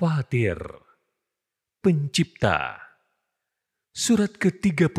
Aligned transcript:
Al-Fatir, 0.00 0.56
Pencipta. 1.84 2.80
Surat 3.92 4.32
ke-35, 4.32 4.96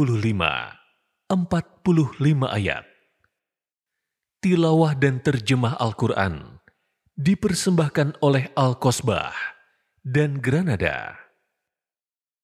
45 1.25 2.45
ayat. 2.45 2.85
Tilawah 4.45 4.93
dan 4.93 5.17
terjemah 5.25 5.81
Al-Quran 5.81 6.61
dipersembahkan 7.17 8.21
oleh 8.21 8.53
Al-Kosbah 8.53 9.33
dan 10.05 10.37
Granada. 10.37 11.17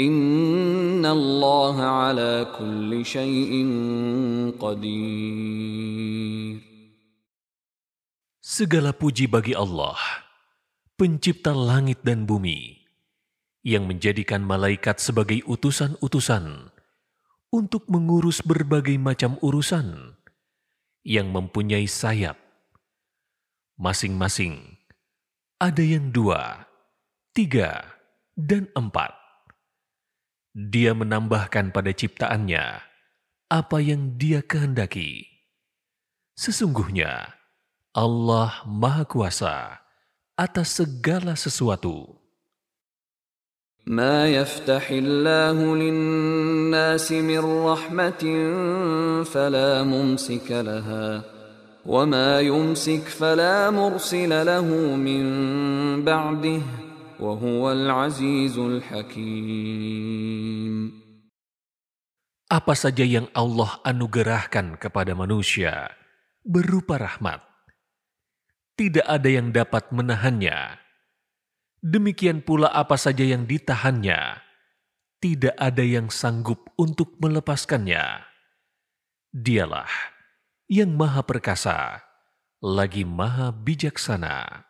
Innallaha 0.00 2.08
ala 2.08 2.48
kulli 2.56 3.04
syai'in 3.04 3.68
qadir. 4.56 6.56
Segala 8.40 8.96
puji 8.96 9.28
bagi 9.28 9.52
Allah, 9.52 10.00
pencipta 10.96 11.52
langit 11.52 12.00
dan 12.00 12.24
bumi, 12.24 12.80
yang 13.60 13.84
menjadikan 13.84 14.40
malaikat 14.40 15.04
sebagai 15.04 15.44
utusan-utusan 15.44 16.72
untuk 17.52 17.84
mengurus 17.92 18.40
berbagai 18.40 18.96
macam 18.96 19.36
urusan 19.44 20.16
yang 21.04 21.28
mempunyai 21.28 21.84
sayap. 21.84 22.40
Masing-masing 23.76 24.80
ada 25.60 25.84
yang 25.84 26.08
dua, 26.08 26.64
tiga, 27.36 27.84
dan 28.32 28.64
empat 28.72 29.19
Dia 30.59 30.95
menambahkan 30.95 31.75
pada 31.75 31.91
ciptaannya 31.91 32.79
apa 33.51 33.77
yang 33.83 34.15
dia 34.15 34.41
kehendaki. 34.41 35.27
Sesungguhnya, 36.35 37.35
Allah 37.95 38.63
Maha 38.67 39.07
Kuasa 39.07 39.79
atas 40.35 40.79
segala 40.79 41.39
sesuatu. 41.39 42.25
ما 43.85 44.25
يفتح 44.25 44.89
الله 44.91 45.75
للناس 45.75 47.11
من 47.11 47.39
رحمة 47.69 48.23
فلا 49.29 49.83
ممسك 49.83 50.51
لها 50.51 51.21
وما 51.85 52.39
يمسك 52.41 53.05
فلا 53.05 53.69
مرسل 53.69 54.45
له 54.45 54.65
من 54.97 55.25
بعده 56.01 56.61
وهو 56.61 56.63
العزيز 56.65 56.65
الحكيم 56.65 56.88
apa 62.48 62.72
saja 62.72 63.04
yang 63.04 63.28
Allah 63.36 63.76
anugerahkan 63.84 64.80
kepada 64.80 65.12
manusia 65.12 65.92
berupa 66.40 66.96
rahmat, 66.96 67.44
tidak 68.72 69.04
ada 69.04 69.28
yang 69.28 69.52
dapat 69.52 69.92
menahannya. 69.92 70.80
Demikian 71.84 72.40
pula 72.40 72.72
apa 72.72 72.96
saja 72.96 73.20
yang 73.20 73.44
ditahannya, 73.44 74.40
tidak 75.20 75.52
ada 75.60 75.84
yang 75.84 76.08
sanggup 76.08 76.72
untuk 76.80 77.20
melepaskannya. 77.20 78.24
Dialah 79.28 79.92
yang 80.72 80.96
maha 80.96 81.20
perkasa, 81.20 82.00
lagi 82.64 83.04
maha 83.04 83.52
bijaksana. 83.52 84.69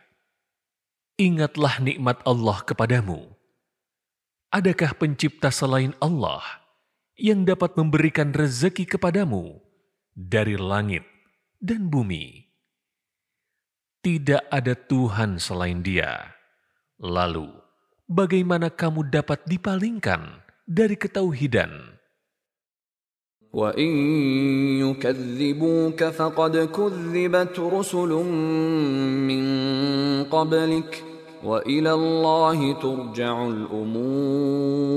ingatlah 1.20 1.80
nikmat 1.80 2.20
Allah 2.28 2.60
kepadamu. 2.64 3.32
Adakah 4.52 4.94
pencipta 4.96 5.50
selain 5.50 5.92
Allah 5.98 6.44
yang 7.16 7.44
dapat 7.44 7.74
memberikan 7.74 8.30
rezeki 8.30 8.84
kepadamu 8.86 9.58
dari 10.12 10.54
langit 10.60 11.04
dan 11.60 11.88
bumi? 11.88 12.46
Tidak 14.04 14.48
ada 14.52 14.78
Tuhan 14.78 15.42
selain 15.42 15.82
Dia. 15.82 16.30
Lalu, 17.02 17.50
bagaimana 18.06 18.70
kamu 18.70 19.10
dapat 19.10 19.42
dipalingkan 19.50 20.46
dari 20.62 20.94
ketauhidan? 20.94 21.96
وإن 23.56 23.92
يكذبوك 24.84 26.04
فقد 26.04 26.56
كذبت 26.56 27.58
رسل 27.58 28.12
من 29.28 29.44
قبلك 30.24 31.04
وإلى 31.44 31.92
الله 31.92 32.58
ترجع 32.80 33.34
الأمور 33.46 34.96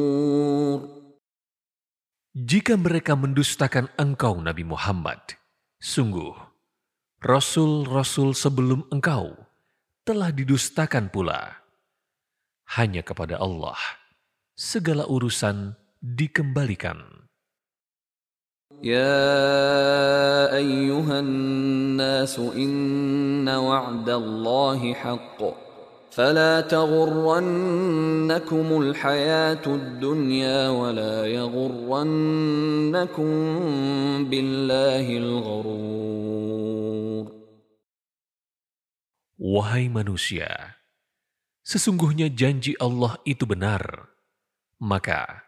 Jika 2.39 2.79
mereka 2.79 3.19
mendustakan 3.19 3.91
engkau 3.99 4.39
Nabi 4.39 4.63
Muhammad, 4.63 5.19
sungguh 5.83 6.31
rasul-rasul 7.19 8.31
sebelum 8.31 8.87
engkau 8.93 9.35
telah 10.07 10.31
didustakan 10.31 11.11
pula. 11.11 11.59
Hanya 12.79 13.03
kepada 13.03 13.41
Allah 13.43 13.75
segala 14.55 15.03
urusan 15.09 15.75
dikembalikan. 15.99 17.19
يا 18.79 20.55
أيها 20.55 21.19
الناس 21.19 22.39
إن 22.39 23.49
وعد 23.49 24.09
الله 24.09 24.93
حق 24.93 25.62
فلا 26.13 26.65
تغرنكم 26.65 28.67
الحياة 28.81 29.65
الدنيا 29.65 30.69
ولا 30.69 31.25
يغرنكم 31.25 33.29
بالله 34.29 35.05
الغرور 35.17 35.89
Wahai 39.39 39.87
manusia, 39.87 40.75
sesungguhnya 41.63 42.27
janji 42.27 42.75
Allah 42.75 43.15
itu 43.23 43.47
benar. 43.47 44.11
Maka, 44.83 45.47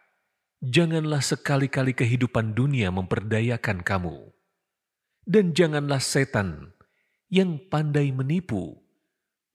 janganlah 0.63 1.19
sekali-kali 1.19 1.91
kehidupan 1.91 2.55
dunia 2.55 2.87
memperdayakan 2.87 3.83
kamu. 3.83 4.31
Dan 5.27 5.51
janganlah 5.51 5.99
setan 5.99 6.71
yang 7.27 7.59
pandai 7.67 8.15
menipu 8.15 8.79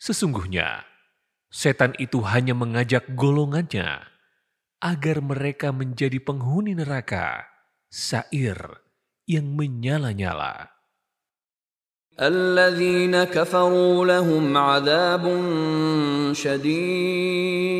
Sesungguhnya, 0.00 0.84
setan 1.48 1.96
itu 1.96 2.20
hanya 2.22 2.52
mengajak 2.52 3.08
golongannya 3.16 4.04
agar 4.84 5.24
mereka 5.24 5.72
menjadi 5.72 6.20
penghuni 6.20 6.76
neraka, 6.76 7.48
sair 7.88 8.56
yang 9.24 9.56
menyala-nyala. 9.56 10.76
الذين 12.16 13.24
كفروا 13.24 14.06
لهم 14.06 14.56
عذاب 14.56 15.24
شديد 16.32 17.76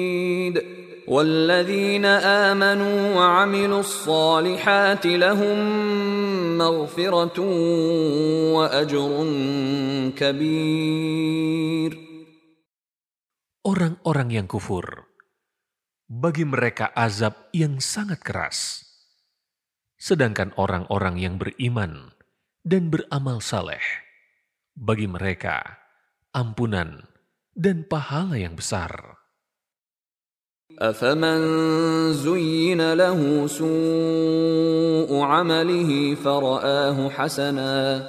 والذين 1.09 2.05
امنوا 2.05 3.17
وعملوا 3.17 3.81
الصالحات 3.81 5.07
لهم 5.07 5.59
مغفره 6.59 7.41
واجر 8.53 9.27
كبير 10.17 11.99
Orang-orang 13.67 14.31
yang 14.31 14.47
kufur, 14.47 15.11
bagi 16.07 16.47
mereka 16.47 16.95
azab 16.95 17.51
yang 17.51 17.83
sangat 17.83 18.23
keras. 18.23 18.87
Sedangkan 19.99 20.55
orang-orang 20.55 21.19
yang 21.19 21.35
beriman 21.41 22.15
dan 22.63 22.95
beramal 22.95 23.43
saleh, 23.43 23.83
bagi 24.79 25.11
mereka 25.11 25.83
ampunan 26.31 27.11
dan 27.57 27.83
pahala 27.89 28.39
yang 28.39 28.55
besar. 28.55 29.17
أفمن 30.81 31.41
زين 32.13 32.93
له 32.93 33.47
سوء 33.47 35.21
عمله 35.21 36.15
فرآه 36.15 37.11
حسنا 37.11 38.09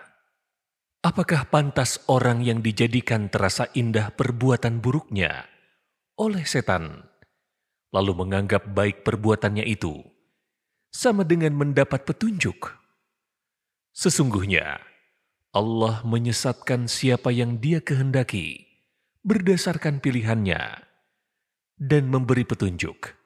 apakah 1.01 1.49
pantas 1.49 1.97
orang 2.05 2.45
yang 2.45 2.61
dijadikan 2.61 3.27
terasa 3.27 3.65
indah 3.73 4.13
perbuatan 4.13 4.79
buruknya 4.81 5.49
oleh 6.21 6.45
setan, 6.45 7.09
lalu 7.89 8.13
menganggap 8.13 8.69
baik 8.69 9.01
perbuatannya 9.01 9.65
itu, 9.65 10.05
sama 10.93 11.25
dengan 11.25 11.57
mendapat 11.57 12.05
petunjuk? 12.05 12.77
Sesungguhnya, 13.91 14.77
Allah 15.51 16.05
menyesatkan 16.05 16.85
siapa 16.85 17.33
yang 17.33 17.59
dia 17.59 17.81
kehendaki 17.81 18.69
berdasarkan 19.25 19.99
pilihannya 19.99 20.85
dan 21.81 22.03
memberi 22.07 22.45
petunjuk 22.45 23.17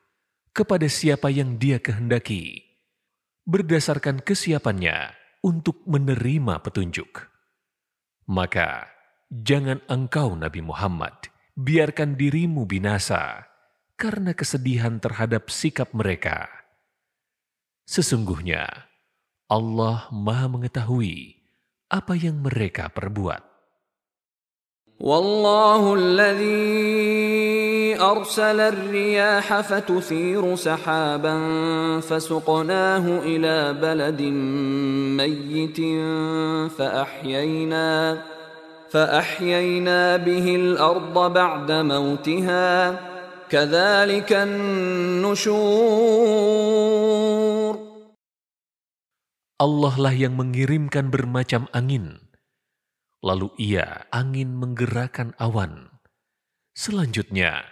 kepada 0.56 0.88
siapa 0.88 1.28
yang 1.28 1.60
dia 1.60 1.78
kehendaki 1.84 2.64
berdasarkan 3.46 4.24
kesiapannya 4.24 5.14
untuk 5.46 5.86
menerima 5.86 6.64
petunjuk. 6.66 7.35
Maka 8.26 8.90
jangan 9.30 9.86
engkau 9.86 10.34
Nabi 10.34 10.66
Muhammad 10.66 11.14
biarkan 11.54 12.18
dirimu 12.18 12.66
binasa 12.66 13.46
karena 13.96 14.34
kesedihan 14.34 14.98
terhadap 14.98 15.54
sikap 15.54 15.94
mereka. 15.94 16.50
Sesungguhnya 17.86 18.90
Allah 19.46 20.10
Maha 20.10 20.50
mengetahui 20.50 21.38
apa 21.94 22.18
yang 22.18 22.42
mereka 22.42 22.90
perbuat. 22.90 23.46
Wallahu 24.98 25.94
ارسل 28.01 28.61
الرياح 28.61 29.61
فتثير 29.61 30.57
سحابا 30.57 31.37
فسقناه 32.01 33.07
الى 33.19 33.73
بلد 33.73 34.23
ميت 35.21 35.81
فاحيينا 36.73 38.23
فاحيينا 38.91 40.17
به 40.17 40.47
الارض 40.57 41.33
بعد 41.33 41.73
موتها 41.73 43.01
كذلك 43.51 44.33
النشور 44.33 45.81
Allah 49.61 49.93
lah 50.01 50.17
yang 50.17 50.41
mengirimkan 50.41 51.13
bermacam 51.13 51.69
angin 51.77 52.31
Lalu 53.21 53.53
ia 53.61 54.09
angin 54.09 54.57
menggerakkan 54.57 55.37
awan. 55.37 55.93
Selanjutnya, 56.73 57.69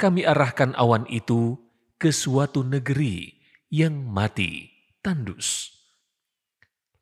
kami 0.00 0.24
arahkan 0.24 0.72
awan 0.76 1.04
itu 1.12 1.60
ke 2.00 2.08
suatu 2.08 2.64
negeri 2.64 3.36
yang 3.68 4.08
mati, 4.08 4.72
tandus. 5.04 5.70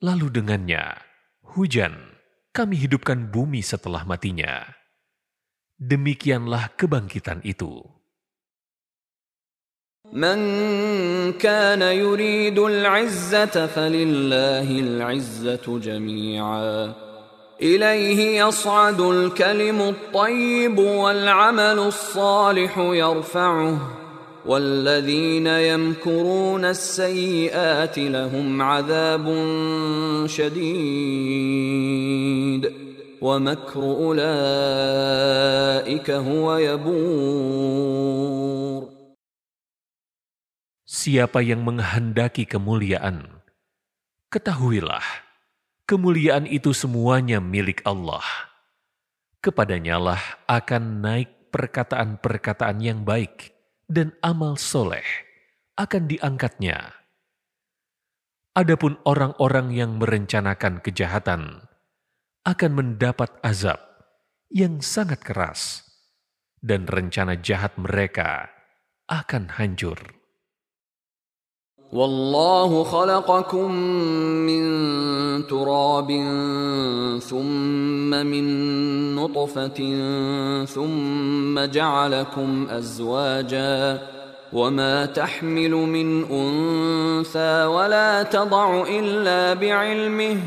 Lalu 0.03 0.31
dengannya, 0.35 0.99
hujan, 1.55 1.95
kami 2.51 2.75
hidupkan 2.75 3.31
bumi 3.31 3.63
setelah 3.63 4.03
matinya. 4.03 4.67
Demikianlah 5.79 6.75
kebangkitan 6.75 7.43
itu. 7.47 7.99
من 10.13 10.39
كان 11.37 11.83
يريد 11.83 12.59
العزة 12.59 13.67
فلله 13.67 14.69
العزة 14.81 15.79
جميعا 15.79 16.95
إليه 17.62 18.44
يصعد 18.46 19.00
الكلم 19.02 19.82
الطيب 19.82 20.78
والعمل 20.78 21.80
الصالح 21.80 22.78
يرفعه 22.78 23.78
والذين 24.46 25.48
يمكرون 25.48 26.66
السيئات 26.66 28.00
لهم 28.00 28.62
عذاب 28.62 29.26
شديد 30.28 31.44
ومكر 33.22 33.82
أولئك 33.84 34.32
هو 36.12 36.58
يبور. 36.58 38.04
Siapa 40.84 41.42
yang 41.44 41.66
menghendaki 41.68 42.46
kemuliaan, 42.48 43.28
ketahuilah 44.32 45.23
kemuliaan 45.94 46.50
itu 46.50 46.74
semuanya 46.74 47.38
milik 47.38 47.86
Allah. 47.86 48.26
Kepadanya 49.46 50.02
lah 50.02 50.22
akan 50.50 51.06
naik 51.06 51.54
perkataan-perkataan 51.54 52.82
yang 52.82 53.06
baik 53.06 53.54
dan 53.86 54.10
amal 54.26 54.58
soleh 54.58 55.06
akan 55.78 56.10
diangkatnya. 56.10 56.98
Adapun 58.58 58.98
orang-orang 59.06 59.70
yang 59.70 60.02
merencanakan 60.02 60.82
kejahatan 60.82 61.62
akan 62.42 62.72
mendapat 62.74 63.30
azab 63.46 63.78
yang 64.50 64.82
sangat 64.82 65.22
keras 65.22 65.86
dan 66.58 66.90
rencana 66.90 67.38
jahat 67.38 67.78
mereka 67.78 68.50
akan 69.06 69.62
hancur. 69.62 70.02
والله 71.94 72.84
خلقكم 72.84 73.72
من 74.50 74.64
تراب 75.48 76.10
ثم 77.22 78.10
من 78.10 78.46
نطفة 79.16 79.80
ثم 80.66 81.60
جعلكم 81.60 82.68
أزواجا 82.70 84.02
وما 84.54 85.06
تحمل 85.06 85.72
من 85.72 86.26
أنثى 86.32 87.66
ولا 87.66 88.24
تضع 88.24 88.84
إلا 88.90 89.54
بعلمه 89.54 90.38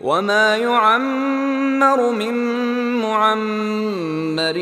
وما 0.00 0.56
يعمر 0.56 2.10
من 2.10 2.34
معمر 3.02 4.58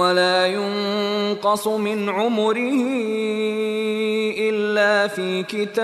ولا 0.00 0.46
ينقص 0.46 1.66
من 1.68 2.08
عمره 2.08 3.65
إلا 4.75 5.07
في 5.07 5.47
كتاب 5.47 5.79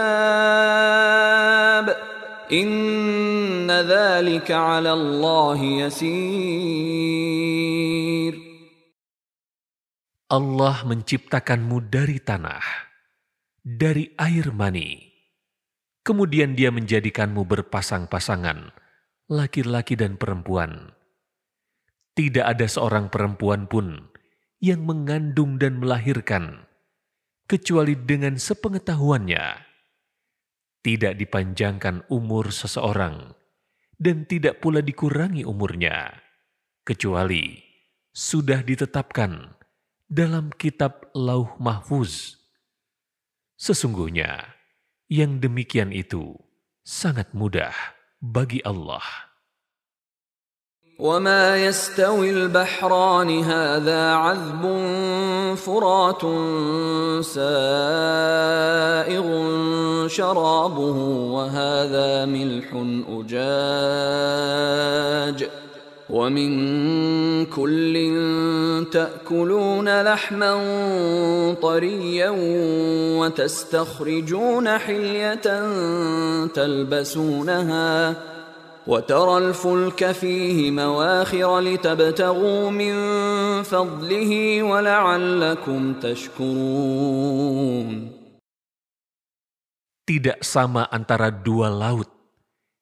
إن 2.51 3.71
ذلك 3.71 4.51
على 4.51 4.91
الله 4.91 5.59
يسير 5.87 7.07
Allah 10.27 10.83
menciptakanmu 10.83 11.87
dari 11.87 12.19
tanah, 12.19 12.59
dari 13.63 14.11
air 14.19 14.51
mani. 14.51 14.99
Kemudian 16.03 16.51
dia 16.51 16.67
menjadikanmu 16.67 17.47
berpasang-pasangan, 17.47 18.75
laki-laki 19.31 19.95
dan 19.95 20.19
perempuan. 20.19 20.91
Tidak 22.11 22.43
ada 22.43 22.67
seorang 22.67 23.07
perempuan 23.07 23.71
pun 23.71 24.11
yang 24.59 24.83
mengandung 24.83 25.55
dan 25.55 25.79
melahirkan, 25.79 26.67
kecuali 27.52 27.92
dengan 27.92 28.40
sepengetahuannya. 28.40 29.44
Tidak 30.80 31.12
dipanjangkan 31.20 32.08
umur 32.08 32.48
seseorang 32.48 33.36
dan 34.00 34.24
tidak 34.24 34.64
pula 34.64 34.80
dikurangi 34.80 35.44
umurnya, 35.44 36.16
kecuali 36.80 37.60
sudah 38.08 38.64
ditetapkan 38.64 39.52
dalam 40.08 40.48
kitab 40.56 41.12
Lauh 41.12 41.52
Mahfuz. 41.60 42.40
Sesungguhnya, 43.60 44.56
yang 45.12 45.36
demikian 45.36 45.92
itu 45.92 46.32
sangat 46.80 47.36
mudah 47.36 47.76
bagi 48.16 48.64
Allah. 48.64 49.04
وما 50.98 51.66
يستوي 51.66 52.30
البحران 52.30 53.40
هذا 53.42 54.12
عذب 54.12 54.62
فرات 55.56 56.20
سائغ 57.24 57.42
شرابه 60.08 60.96
وهذا 61.32 62.26
ملح 62.26 62.66
أجاج 63.08 63.88
ومن 66.10 67.46
كل 67.46 67.94
تأكلون 68.92 70.02
لحما 70.02 70.54
طريا 71.62 72.30
وتستخرجون 73.18 74.78
حلية 74.78 75.66
تلبسونها 76.46 78.12
ۖ 78.12 78.16
وترى 78.87 79.35
الفلك 79.37 80.11
فيه 80.11 80.71
مواخر 80.71 81.59
لتبتغوا 81.59 82.71
من 82.71 82.95
فضله 83.67 84.31
ولعلكم 84.63 85.79
تشكرون 85.99 87.89
Tidak 90.07 90.39
sama 90.39 90.87
antara 90.87 91.27
dua 91.27 91.67
laut, 91.67 92.07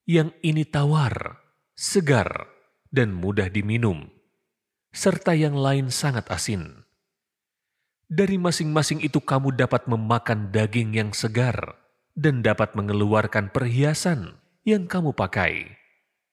yang 0.05 0.29
ini 0.45 0.61
tawar, 0.61 1.41
segar, 1.73 2.53
dan 2.93 3.17
mudah 3.17 3.49
diminum, 3.49 4.13
serta 4.93 5.33
yang 5.33 5.57
lain 5.57 5.89
sangat 5.89 6.29
asin. 6.29 6.85
Dari 8.05 8.37
masing-masing 8.37 9.01
itu 9.01 9.17
kamu 9.17 9.57
dapat 9.57 9.89
memakan 9.89 10.53
daging 10.53 10.93
yang 10.93 11.17
segar 11.17 11.81
dan 12.13 12.45
dapat 12.45 12.77
mengeluarkan 12.77 13.49
perhiasan 13.49 14.37
yang 14.61 14.85
kamu 14.85 15.09
pakai. 15.17 15.78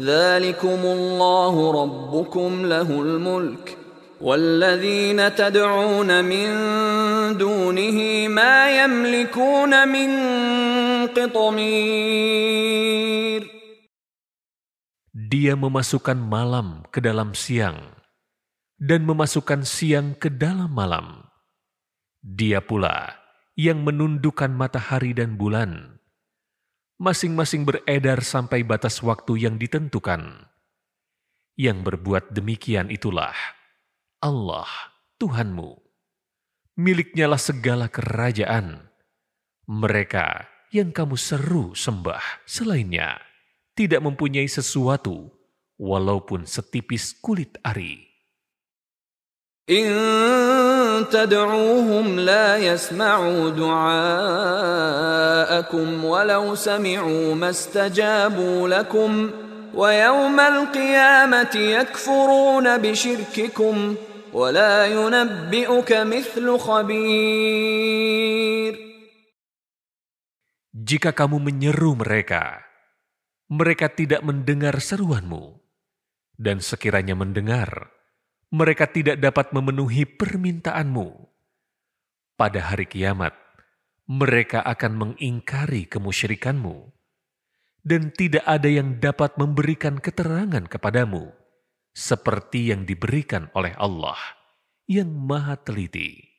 ذلكم 0.00 0.80
الله 0.84 1.54
ربكم 1.82 2.66
له 2.66 2.90
الملك 2.90 3.76
والذين 4.20 5.34
تدعون 5.34 6.24
من 6.24 6.48
دونه 7.36 8.28
ما 8.28 8.84
يملكون 8.84 9.88
من 9.88 10.10
قطمير 11.12 12.76
Dia 15.16 15.58
memasukkan 15.58 16.16
malam 16.16 16.86
ke 16.94 17.02
dalam 17.02 17.34
siang 17.34 17.98
dan 18.78 19.02
memasukkan 19.02 19.66
siang 19.66 20.14
ke 20.14 20.30
dalam 20.30 20.70
malam. 20.70 21.26
Dia 22.22 22.62
pula 22.62 23.16
yang 23.58 23.82
menundukkan 23.82 24.52
matahari 24.54 25.16
dan 25.16 25.34
bulan 25.34 25.98
masing-masing 27.01 27.65
beredar 27.65 28.21
sampai 28.21 28.61
batas 28.61 29.01
waktu 29.01 29.49
yang 29.49 29.57
ditentukan. 29.57 30.45
Yang 31.57 31.77
berbuat 31.81 32.29
demikian 32.29 32.93
itulah 32.93 33.33
Allah 34.21 34.69
Tuhanmu. 35.17 35.81
Miliknya 36.77 37.25
lah 37.25 37.41
segala 37.41 37.89
kerajaan. 37.89 38.85
Mereka 39.65 40.45
yang 40.69 40.93
kamu 40.93 41.17
seru 41.17 41.73
sembah 41.73 42.45
selainnya 42.45 43.17
tidak 43.73 44.05
mempunyai 44.05 44.45
sesuatu 44.45 45.33
walaupun 45.81 46.45
setipis 46.45 47.17
kulit 47.17 47.57
ari. 47.65 48.11
إن 49.69 50.60
تدعوهم 51.10 52.20
لا 52.20 52.56
يسمعوا 52.56 53.50
دعاءكم 53.50 54.04
ولو 56.04 56.54
سمعوا 56.54 57.34
ما 57.34 57.50
استجابوا 57.50 58.68
لكم 58.68 59.30
ويوم 59.74 60.40
القيامة 60.40 61.54
يكفرون 61.56 62.78
بشرككم 62.78 63.94
ولا 64.32 64.86
ينبئك 64.86 65.92
مثل 65.92 66.58
خبير 66.58 68.06
Jika 70.86 71.10
kamu 71.10 71.40
menyeru 71.42 71.98
mereka, 71.98 72.62
mereka 73.50 73.90
tidak 73.90 74.22
mendengar 74.22 74.78
seruanmu, 74.78 75.58
dan 76.38 76.62
sekiranya 76.62 77.18
mendengar, 77.18 77.90
mereka 78.51 78.85
tidak 78.91 79.17
dapat 79.23 79.55
memenuhi 79.55 80.03
permintaanmu. 80.03 81.07
Pada 82.35 82.59
hari 82.71 82.83
kiamat, 82.83 83.31
mereka 84.11 84.59
akan 84.67 84.91
mengingkari 84.99 85.87
kemusyrikanmu, 85.87 86.91
dan 87.87 88.11
tidak 88.11 88.43
ada 88.43 88.67
yang 88.67 88.99
dapat 88.99 89.39
memberikan 89.39 90.03
keterangan 90.03 90.67
kepadamu, 90.67 91.31
seperti 91.95 92.75
yang 92.75 92.83
diberikan 92.83 93.47
oleh 93.55 93.71
Allah 93.79 94.19
yang 94.87 95.07
Maha 95.07 95.55
Teliti. 95.55 96.30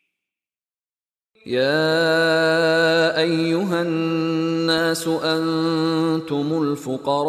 يا 1.47 3.15
أيها 3.15 3.81
الناس 3.81 5.07
أنتم 5.07 6.47
الفقراء 6.63 7.27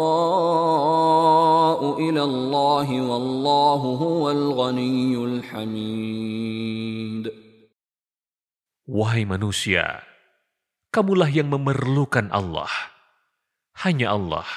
إلى 2.09 2.23
الله 2.23 2.87
والله 3.01 3.81
هو 4.03 4.31
الغني 4.31 5.15
الحميد 5.15 6.59
Wahai 8.89 9.21
manusia, 9.21 10.01
kamulah 10.89 11.29
yang 11.29 11.53
memerlukan 11.53 12.25
Allah. 12.33 12.73
Hanya 13.85 14.17
Allah 14.17 14.49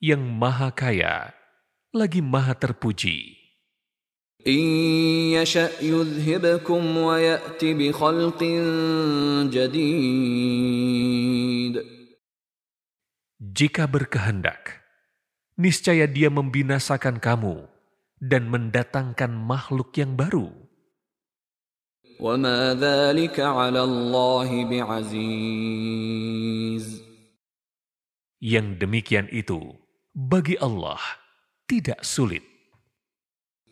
yang 0.00 0.24
maha 0.24 0.72
kaya, 0.72 1.36
lagi 1.92 2.24
maha 2.24 2.56
terpuji. 2.56 3.36
إن 4.46 4.62
يشأ 5.36 5.82
يذهبكم 5.82 6.82
ويأت 6.96 7.64
بخلق 7.64 8.42
جديد 9.52 10.98
Jika 13.38 13.86
berkehendak, 13.90 14.82
niscaya 15.58 16.06
dia 16.06 16.30
membinasakan 16.30 17.18
kamu 17.18 17.66
dan 18.22 18.46
mendatangkan 18.50 19.30
makhluk 19.30 19.94
yang 19.98 20.14
baru. 20.14 20.50
وما 22.18 22.74
ذلك 22.74 23.38
على 23.40 23.82
الله 23.82 24.50
بعزيز 24.66 26.18
Yang 28.38 28.66
demikian 28.78 29.26
itu 29.34 29.74
bagi 30.14 30.54
Allah 30.58 30.98
tidak 31.66 32.06
sulit. 32.06 32.51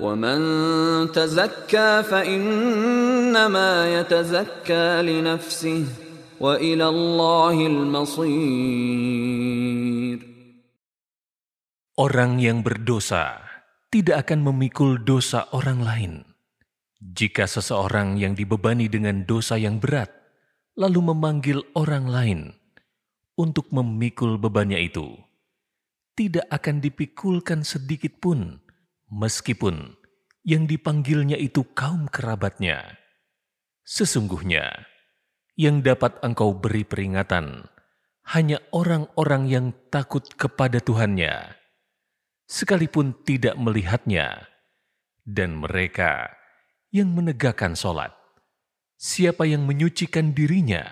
ومن 0.00 0.38
تزكى 1.12 2.02
فإنما 2.02 3.70
يتزكى 4.00 5.02
لنفسه 5.02 5.84
وإلى 6.40 6.86
الله 6.88 7.56
المصير 7.66 9.06
Orang 11.96 12.36
yang 12.44 12.60
berdosa 12.60 13.40
tidak 13.88 14.28
akan 14.28 14.44
memikul 14.52 15.00
dosa 15.00 15.48
orang 15.56 15.80
lain. 15.80 16.28
Jika 17.00 17.48
seseorang 17.48 18.20
yang 18.20 18.36
dibebani 18.36 18.92
dengan 18.92 19.24
dosa 19.24 19.56
yang 19.56 19.80
berat 19.80 20.12
lalu 20.76 21.00
memanggil 21.08 21.64
orang 21.72 22.04
lain 22.04 22.52
untuk 23.40 23.72
memikul 23.72 24.36
bebannya 24.36 24.76
itu, 24.76 25.16
tidak 26.12 26.44
akan 26.52 26.84
dipikulkan 26.84 27.64
sedikit 27.64 28.20
pun, 28.20 28.60
meskipun 29.11 29.99
yang 30.41 30.65
dipanggilnya 30.65 31.37
itu 31.37 31.67
kaum 31.75 32.09
kerabatnya. 32.09 32.97
Sesungguhnya, 33.85 34.87
yang 35.59 35.83
dapat 35.83 36.17
engkau 36.23 36.55
beri 36.55 36.87
peringatan 36.87 37.67
hanya 38.31 38.63
orang-orang 38.71 39.43
yang 39.51 39.65
takut 39.91 40.23
kepada 40.39 40.79
Tuhannya, 40.79 41.59
sekalipun 42.47 43.13
tidak 43.27 43.59
melihatnya, 43.59 44.47
dan 45.27 45.59
mereka 45.59 46.31
yang 46.89 47.11
menegakkan 47.11 47.75
solat. 47.75 48.15
Siapa 49.01 49.49
yang 49.49 49.65
menyucikan 49.65 50.31
dirinya, 50.37 50.85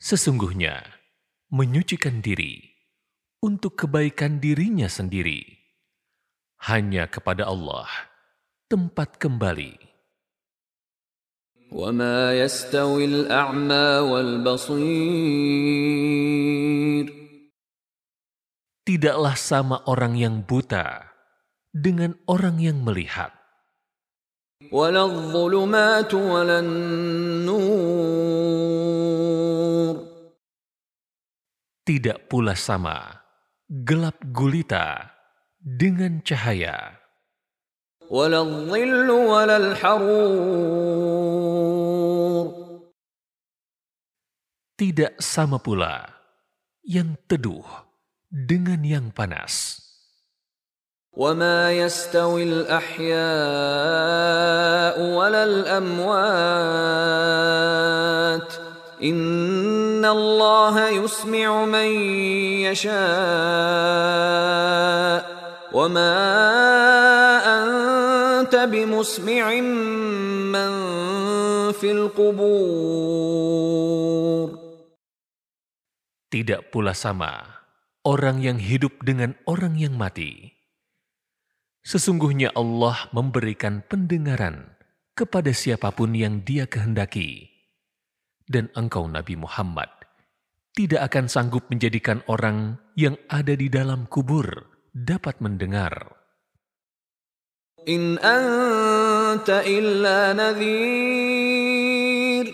sesungguhnya 0.00 0.80
menyucikan 1.52 2.24
diri 2.24 2.64
untuk 3.44 3.76
kebaikan 3.76 4.40
dirinya 4.40 4.88
sendiri. 4.88 5.63
Hanya 6.59 7.07
kepada 7.07 7.47
Allah 7.47 7.87
tempat 8.69 9.17
kembali. 9.17 9.89
وما 11.69 12.33
يستوي 12.33 13.05
الأعمى 13.05 13.89
والبصير 14.09 15.59
Tidaklah 18.89 19.37
sama 19.37 19.85
orang 19.85 20.17
yang 20.17 20.41
buta 20.41 21.13
dengan 21.69 22.17
orang 22.25 22.57
yang 22.57 22.81
melihat. 22.81 23.29
ولا 24.73 25.05
الظلمات 25.05 26.09
ولا 26.13 26.59
النور 26.59 27.69
Tidak 31.85 32.29
pula 32.29 32.57
sama 32.57 33.25
gelap 33.69 34.17
gulita 34.33 35.09
dengan 35.63 36.21
cahaya. 36.23 36.99
ولا 38.09 38.41
الظل 38.41 39.09
ولا 39.09 39.57
الحرور 39.57 41.29
Tidak 44.79 45.19
sama 45.19 45.59
pula 45.59 46.07
yang 46.87 47.19
teduh 47.27 47.67
dengan 48.31 48.79
yang 48.87 49.11
panas. 49.11 49.75
وما 51.19 51.71
يستوي 51.75 52.43
الأحياء 52.43 53.19
ولا 55.03 55.43
الأموات 55.43 56.39
إن 59.03 60.05
الله 60.05 60.89
يسمع 60.89 61.65
من 61.65 61.91
يشاء 62.71 62.99
وما 65.73 66.15
أنت 67.45 68.55
بمسمع 68.55 69.45
من 70.53 70.71
في 71.71 71.91
القبور 71.91 73.49
Tidak 76.29 76.69
pula 76.69 76.93
sama 76.93 77.41
orang 78.05 78.37
yang 78.45 78.61
hidup 78.61 79.01
dengan 79.01 79.33
orang 79.49 79.81
yang 79.81 79.97
mati. 79.97 80.53
Sesungguhnya 81.81 82.53
Allah 82.53 83.09
memberikan 83.09 83.81
pendengaran 83.81 84.77
kepada 85.17 85.49
siapapun 85.49 86.13
yang 86.13 86.45
Dia 86.45 86.69
kehendaki, 86.69 87.49
dan 88.45 88.69
engkau, 88.77 89.09
Nabi 89.09 89.41
Muhammad, 89.41 89.89
tidak 90.77 91.11
akan 91.11 91.25
sanggup 91.25 91.65
menjadikan 91.67 92.21
orang 92.29 92.77
yang 92.93 93.17
ada 93.27 93.57
di 93.57 93.67
dalam 93.67 94.05
kubur 94.05 94.47
dapat 94.94 95.42
mendengar. 95.42 96.14
In 97.84 98.16
anta 98.22 99.66
illa 99.66 100.32
nadhir. 100.32 102.46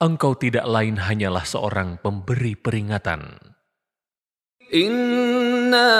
Engkau 0.00 0.32
tidak 0.40 0.64
lain 0.64 0.96
hanyalah 0.96 1.44
seorang 1.44 2.00
pemberi 2.00 2.56
peringatan. 2.56 3.36
Inna 4.70 5.90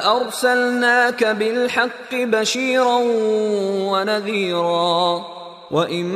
arsalnaka 0.00 1.36
bil 1.36 1.68
haqqi 1.68 2.24
bashiran 2.24 3.04
wa 3.90 4.00
nadhira 4.06 5.18
wa 5.68 5.84
in 5.90 6.08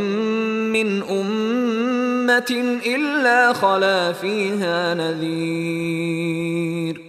min 0.73 1.03
ummatin 1.05 2.81
illa 2.81 3.53
khala 3.53 4.17
fiha 4.17 4.97
nadhir. 4.97 7.08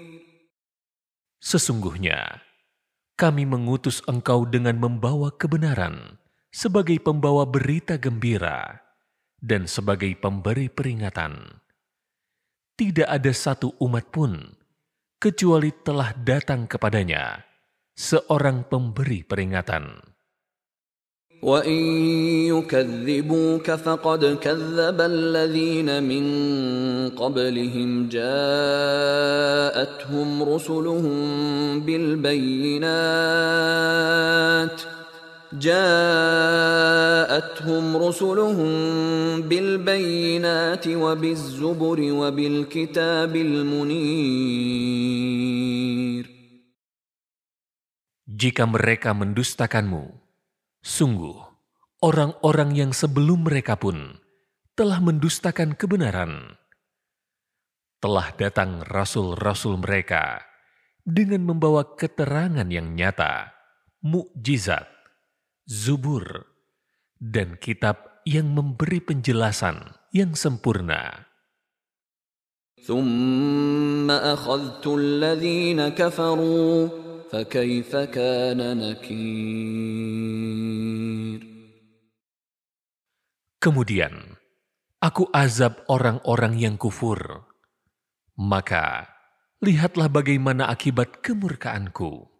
Sesungguhnya, 1.49 2.45
kami 3.17 3.41
mengutus 3.49 4.05
engkau 4.05 4.45
dengan 4.45 4.77
membawa 4.77 5.33
kebenaran 5.33 6.21
sebagai 6.53 7.01
pembawa 7.01 7.49
berita 7.49 7.97
gembira 7.97 8.77
dan 9.41 9.65
sebagai 9.65 10.13
pemberi 10.21 10.69
peringatan. 10.69 11.57
Tidak 12.77 13.09
ada 13.09 13.33
satu 13.33 13.73
umat 13.81 14.13
pun 14.13 14.37
kecuali 15.17 15.73
telah 15.81 16.13
datang 16.21 16.69
kepadanya 16.69 17.41
seorang 17.97 18.69
pemberi 18.69 19.25
peringatan. 19.25 20.08
وإن 21.41 21.79
يكذبوك 22.51 23.71
فقد 23.71 24.37
كذب 24.43 25.01
الذين 25.01 26.03
من 26.03 26.25
قبلهم 27.15 28.09
جاءتهم 28.11 28.29
رسلهم 30.43 31.19
بالبينات 31.79 32.89
جاءتهم 35.53 36.77
رسلهم 37.97 38.71
بالبينات 39.41 40.87
وبالزبر 40.87 41.99
وبالكتاب 42.11 43.35
المنير 43.35 44.79
Jika 48.39 48.63
mereka 48.63 49.11
mendustakanmu, 49.11 50.28
sungguh 50.84 51.54
orang-orang 52.04 52.76
yang 52.76 52.92
sebelum 52.92 53.48
mereka 53.48 53.80
pun 53.80 54.20
telah 54.76 55.00
mendustakan 55.00 55.72
kebenaran. 55.72 56.60
Telah 58.02 58.36
datang 58.36 58.84
rasul-rasul 58.84 59.80
mereka 59.80 60.44
dengan 61.00 61.48
membawa 61.48 61.96
keterangan 61.96 62.68
yang 62.68 62.92
nyata, 62.92 63.56
mukjizat, 64.04 64.84
zubur, 65.64 66.44
dan 67.16 67.56
kitab 67.56 68.20
yang 68.28 68.52
memberi 68.52 69.00
penjelasan 69.00 69.96
yang 70.12 70.36
sempurna. 70.36 71.32
ثم 72.84 74.10
أخذت 74.10 74.86
الذين 74.86 75.88
كفروا 75.96 76.88
فكيف 77.32 77.96
كان 77.96 78.60
نكير 78.76 80.17
Kemudian, 83.60 84.36
aku 85.00 85.28
azab 85.32 85.88
orang-orang 85.88 86.60
yang 86.60 86.76
kufur. 86.76 87.48
Maka, 88.36 89.08
lihatlah 89.64 90.12
bagaimana 90.12 90.68
akibat 90.68 91.24
kemurkaanku. 91.24 92.34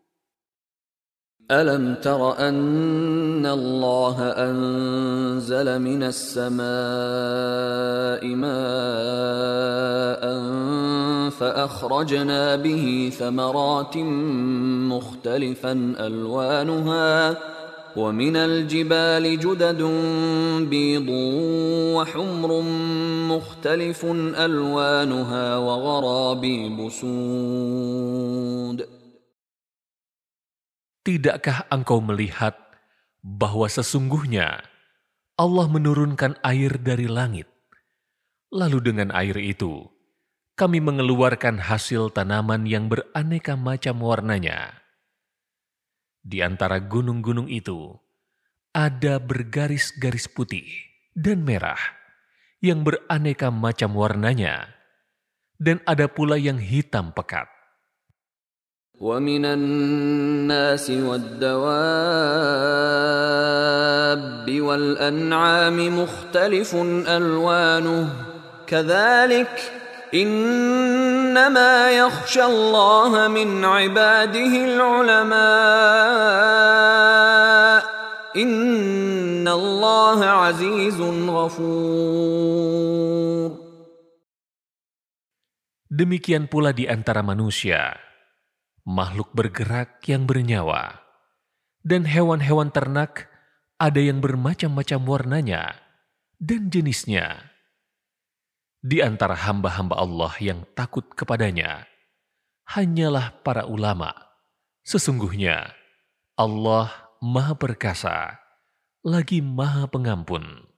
ألم 1.51 1.95
تر 2.01 2.39
أن 2.39 3.47
الله 3.47 4.33
أنزل 4.33 5.79
من 5.79 6.03
السماء 6.03 6.65
ماء 8.25 8.45
فأخرجنا 11.31 12.57
به 12.57 13.13
ثمرات 13.19 13.97
مختلفا 14.89 15.95
ألوانها 16.01 17.37
ومن 17.95 18.35
الجبال 18.37 19.25
جدد 19.39 19.83
بيض 20.67 21.09
وحمر 21.95 22.51
مختلف 23.31 24.01
ألوانها 24.35 25.47
وغرابيب 25.59 26.79
سود 26.91 28.79
Tidakkah 31.05 31.69
engkau 31.69 32.01
melihat 32.01 32.57
bahwa 33.21 33.69
sesungguhnya 33.69 34.65
Allah 35.37 35.69
menurunkan 35.69 36.41
air 36.41 36.81
dari 36.81 37.05
langit? 37.05 37.45
Lalu 38.49 38.81
dengan 38.81 39.13
air 39.13 39.37
itu, 39.37 39.85
kami 40.57 40.81
mengeluarkan 40.81 41.61
hasil 41.61 42.09
tanaman 42.09 42.65
yang 42.65 42.89
beraneka 42.89 43.53
macam 43.53 44.01
warnanya. 44.01 44.78
Di 46.29 46.41
antara 46.41 46.81
gunung-gunung 46.81 47.53
itu, 47.53 47.93
ada 48.73 49.21
bergaris-garis 49.21 50.27
putih, 50.33 50.67
dan 51.13 51.45
merah, 51.45 51.79
yang 52.65 52.81
beraneka 52.81 53.53
macam 53.53 53.93
warnanya, 53.95 54.73
dan 55.61 55.85
ada 55.85 56.09
pula 56.09 56.41
yang 56.41 56.57
hitam 56.57 57.13
pekat. 57.13 57.55
ومن 59.01 59.45
الناس 59.45 60.91
والدواب 60.91 61.67
والانعام 64.61 65.99
مختلف 65.99 66.75
الوانه 67.09 68.11
كذلك 68.67 69.73
انما 71.29 71.91
يخشى 71.91 72.45
الله 72.45 73.29
من 73.29 73.65
عباده 73.65 74.53
العلماء 74.65 75.35
ان 78.37 79.49
الله 79.49 80.19
عزيز 80.25 81.01
غفور 81.29 82.45
Demikian 85.95 86.51
pula 86.51 86.75
di 86.75 86.91
antara 86.91 87.23
manusia, 87.23 87.95
makhluk 88.83 89.31
bergerak 89.31 90.03
yang 90.11 90.27
bernyawa, 90.27 90.99
dan 91.87 92.03
hewan-hewan 92.03 92.75
ternak 92.75 93.31
ada 93.79 94.03
yang 94.03 94.19
bermacam-macam 94.19 95.01
warnanya 95.07 95.79
dan 96.43 96.67
jenisnya. 96.67 97.48
Di 98.80 99.04
antara 99.04 99.36
hamba-hamba 99.36 100.00
Allah 100.00 100.32
yang 100.40 100.64
takut 100.72 101.04
kepadanya, 101.12 101.84
hanyalah 102.64 103.36
para 103.44 103.68
ulama. 103.68 104.16
Sesungguhnya, 104.88 105.76
Allah 106.40 106.88
Maha 107.20 107.60
Perkasa, 107.60 108.40
lagi 109.04 109.44
Maha 109.44 109.84
Pengampun. 109.92 110.69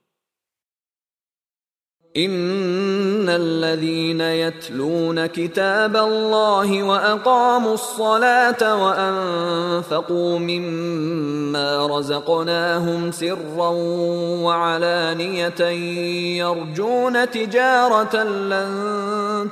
ان 2.17 3.29
الذين 3.29 4.21
يتلون 4.21 5.25
كتاب 5.25 5.93
الله 5.95 6.83
واقاموا 6.83 7.73
الصلاه 7.73 8.61
وانفقوا 8.83 10.39
مما 10.39 11.69
رزقناهم 11.85 13.11
سرا 13.11 13.69
وعلانيه 14.41 15.61
يرجون 16.41 17.15
تجاره 17.29 18.15
لن 18.23 18.71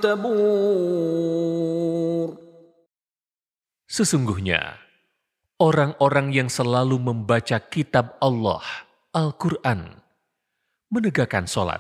تبور 0.02 1.46
Sesungguhnya, 3.96 4.76
orang-orang 5.56 6.36
yang 6.36 6.52
selalu 6.52 7.00
membaca 7.00 7.64
kitab 7.64 8.20
Allah, 8.20 8.60
Al-Quran, 9.16 9.88
menegakkan 10.92 11.48
sholat, 11.48 11.80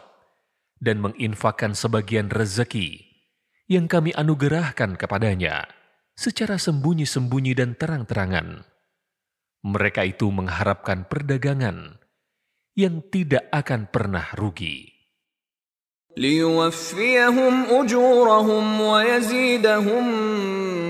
dan 0.79 1.01
menginfakkan 1.01 1.73
sebagian 1.73 2.29
rezeki 2.29 3.03
yang 3.65 3.89
kami 3.89 4.13
anugerahkan 4.13 4.99
kepadanya 4.99 5.65
secara 6.13 6.55
sembunyi-sembunyi 6.61 7.53
dan 7.57 7.73
terang-terangan. 7.75 8.63
Mereka 9.65 10.05
itu 10.05 10.29
mengharapkan 10.29 11.09
perdagangan 11.09 11.97
yang 12.77 13.01
tidak 13.09 13.49
akan 13.49 13.89
pernah 13.89 14.29
rugi. 14.37 14.95
ليوفيهم 16.15 17.65
أجورهم 17.67 18.81
ويزيدهم 18.81 20.05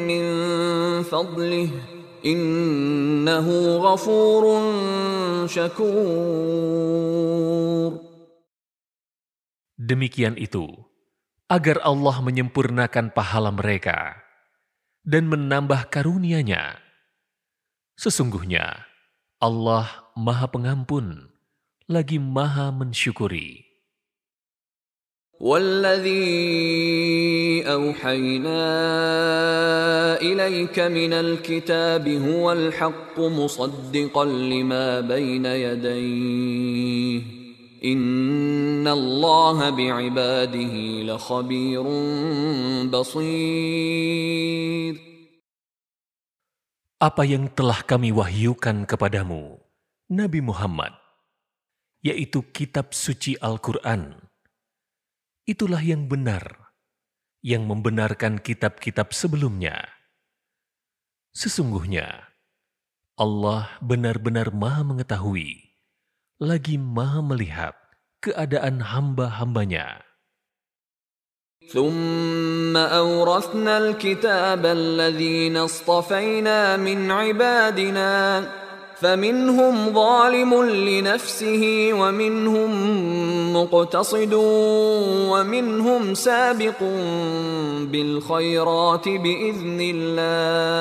من 0.06 0.24
فضله 1.04 1.70
إنه 2.26 3.78
غفور 3.78 4.44
شكور 5.50 6.86
Demikian 9.80 10.39
itu, 10.39 10.72
agar 11.52 11.84
Allah 11.84 12.24
menyempurnakan 12.24 13.12
pahala 13.12 13.52
mereka 13.52 14.24
dan 15.04 15.28
menambah 15.30 15.91
karunia-Nya. 15.91 16.80
Sesungguhnya, 18.00 18.88
Allah 19.39 19.88
Maha 20.15 20.48
Pengampun, 20.48 21.30
lagi 21.86 22.18
Maha 22.18 22.74
Mensyukuri. 22.74 23.62
والذي 25.36 26.08
أوحينا 27.68 28.63
إليك 30.24 30.80
من 30.80 31.13
الكتاب 31.13 32.08
هو 32.08 32.52
الحق 32.52 33.20
مصدقا 33.20 34.26
لما 34.26 35.02
بين 35.02 35.46
يديه 35.46 37.38
Inna 37.81 38.93
Allah 38.93 39.73
bi'ibadihi 39.73 41.09
lakhabirun 41.09 42.93
basir. 42.93 45.01
Apa 47.01 47.25
yang 47.25 47.49
telah 47.57 47.81
kami 47.81 48.12
wahyukan 48.12 48.85
kepadamu, 48.85 49.57
Nabi 50.12 50.45
Muhammad, 50.45 50.93
yaitu 52.05 52.45
kitab 52.53 52.93
suci 52.93 53.40
Al-Quran, 53.40 54.29
itulah 55.49 55.81
yang 55.81 56.05
benar, 56.05 56.77
yang 57.40 57.64
membenarkan 57.64 58.45
kitab-kitab 58.45 59.16
sebelumnya. 59.16 59.88
Sesungguhnya, 61.33 62.29
Allah 63.16 63.73
benar-benar 63.81 64.53
maha 64.53 64.85
mengetahui 64.85 65.70
lagi 66.40 66.81
maha 66.81 67.20
melihat 67.20 67.76
keadaan 68.24 68.81
hamba-hambanya. 68.81 70.00
ثم 71.70 72.76
أورثنا 72.76 73.79
الكتاب 73.79 74.66
الذين 74.66 75.57
اصطفينا 75.57 76.76
من 76.76 77.11
عبادنا 77.11 78.42
فمنهم 79.00 79.94
ظالم 79.94 80.64
لنفسه 80.64 81.90
ومنهم 81.94 82.70
مقتصد 83.57 84.35
ومنهم 85.31 86.14
سابق 86.14 86.81
بالخيرات 87.87 89.09
بإذن 89.09 89.79
الله 89.94 90.81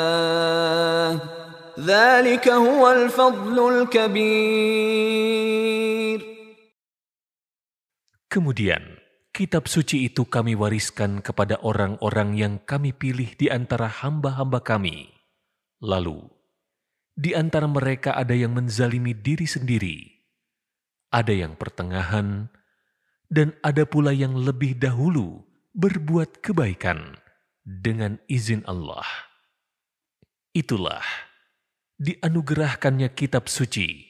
Kemudian, 8.27 8.99
kitab 9.31 9.71
suci 9.71 10.11
itu 10.11 10.27
kami 10.27 10.59
wariskan 10.59 11.23
kepada 11.23 11.55
orang-orang 11.63 12.35
yang 12.35 12.59
kami 12.67 12.91
pilih 12.91 13.31
di 13.39 13.47
antara 13.47 13.87
hamba-hamba 13.87 14.59
kami. 14.59 15.07
Lalu, 15.79 16.27
di 17.15 17.31
antara 17.31 17.71
mereka 17.71 18.11
ada 18.11 18.35
yang 18.35 18.51
menzalimi 18.51 19.15
diri 19.15 19.47
sendiri, 19.47 20.03
ada 21.15 21.31
yang 21.31 21.55
pertengahan, 21.55 22.51
dan 23.31 23.55
ada 23.63 23.87
pula 23.87 24.11
yang 24.11 24.35
lebih 24.35 24.75
dahulu 24.75 25.47
berbuat 25.71 26.43
kebaikan 26.43 27.15
dengan 27.63 28.19
izin 28.27 28.67
Allah. 28.67 29.07
Itulah 30.51 31.28
dianugerahkannya 31.98 33.12
kitab 33.14 33.46
suci 33.46 34.02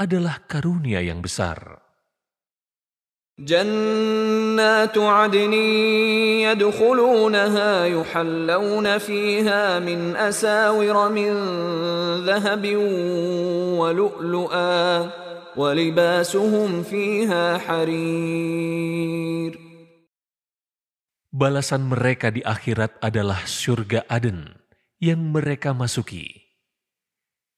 adalah 0.00 0.44
karunia 0.48 1.04
yang 1.04 1.20
besar. 1.20 1.90
جنات 3.40 4.98
عدن 4.98 5.52
يدخلونها 6.44 7.72
يحلون 7.86 8.98
فيها 8.98 9.78
من 9.80 10.16
أساور 10.16 11.08
من 11.08 11.32
ذهب 12.28 12.64
ولؤلؤا 13.80 15.10
ولباسهم 15.56 16.82
فيها 16.82 17.58
حرير 17.58 19.52
Balasan 21.30 21.86
mereka 21.88 22.28
di 22.34 22.42
akhirat 22.44 23.00
adalah 23.00 23.46
surga 23.48 24.04
Aden 24.10 24.50
yang 24.98 25.30
mereka 25.32 25.70
masuki. 25.72 26.43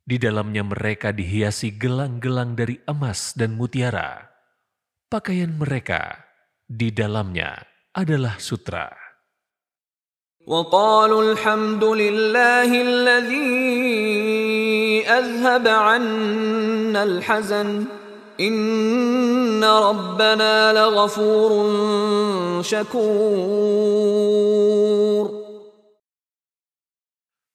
Di 0.07 0.19
dalamnya 0.19 0.67
mereka 0.67 1.15
dihiasi 1.15 1.79
gelang-gelang 1.79 2.59
dari 2.59 2.83
emas 2.91 3.39
dan 3.39 3.55
mutiara. 3.55 4.27
Pakaian 5.07 5.55
mereka 5.55 6.27
di 6.67 6.91
dalamnya 6.91 7.63
adalah 7.95 8.41
sutra. 8.43 9.03
وقالوا 10.43 11.23
الحمد 11.33 11.85
لله 11.85 12.71
الذي 12.83 13.47
أذهب 15.07 15.69
عنا 15.69 17.03
الحزن 17.03 17.87
إن 18.41 19.63
ربنا 19.65 20.73
لغفور 20.73 21.53
شكور 22.63 24.03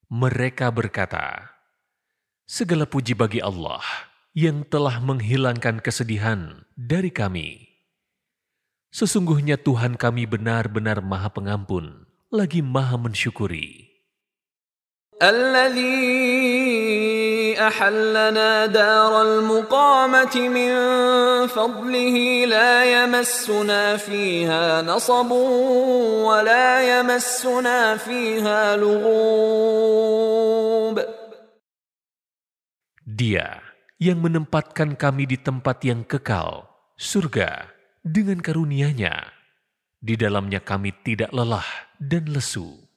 Mereka 0.07 0.71
berkata, 0.71 1.50
Segala 2.51 2.87
puji 2.87 3.11
bagi 3.11 3.43
Allah 3.43 3.83
yang 4.37 4.63
telah 4.63 5.03
menghilangkan 5.03 5.83
kesedihan 5.83 6.63
dari 6.77 7.11
kami. 7.11 7.67
Sesungguhnya 8.93 9.59
Tuhan 9.59 9.99
kami 9.99 10.23
benar-benar 10.23 11.03
Maha 11.03 11.27
Pengampun, 11.33 12.07
lagi 12.31 12.63
Maha 12.63 12.95
Mensyukuri. 12.95 13.87
الذي 15.17 15.97
أحلنا 17.57 18.65
دار 18.65 19.21
المقامة 19.21 20.35
من 20.37 20.71
فضله 21.47 22.45
لا 22.45 22.85
يمسنا 22.85 23.97
فيها 23.97 24.81
نصب 24.81 25.31
ولا 26.21 26.99
يمسنا 26.99 27.97
فيها 27.97 28.77
لغوب 28.77 30.40
Dia 33.11 33.63
yang 33.97 34.19
menempatkan 34.19 34.99
kami 34.99 35.25
di 35.25 35.39
tempat 35.39 35.81
yang 35.87 36.03
kekal, 36.03 36.67
surga, 36.99 37.71
dengan 38.03 38.43
karunia-Nya. 38.43 39.31
Di 39.97 40.13
dalamnya 40.19 40.61
kami 40.61 40.93
tidak 41.01 41.31
lelah 41.33 41.65
dan 41.97 42.29
lesu. 42.29 42.87